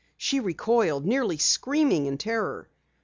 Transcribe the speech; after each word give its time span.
She 0.17 0.39
recoiled, 0.39 1.05
nearly 1.05 1.37
screaming 1.37 2.07
in 2.07 2.17
terror. 2.17 2.67